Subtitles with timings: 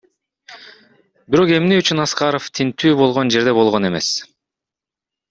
[1.35, 4.09] Бирок эмне үчүн Аскаров тинтүү болгон жерде болгон эмес?